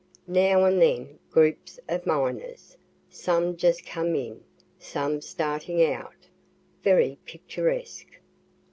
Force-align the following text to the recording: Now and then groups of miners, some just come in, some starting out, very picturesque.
Now 0.25 0.65
and 0.65 0.81
then 0.81 1.19
groups 1.29 1.79
of 1.87 2.07
miners, 2.07 2.75
some 3.07 3.55
just 3.55 3.85
come 3.85 4.15
in, 4.15 4.43
some 4.79 5.21
starting 5.21 5.83
out, 5.83 6.25
very 6.83 7.19
picturesque. 7.25 8.19